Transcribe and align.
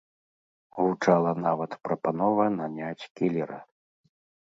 Гучала 0.77 1.33
нават 1.45 1.71
прапанова 1.85 2.51
наняць 2.59 2.99
кілера. 3.17 3.65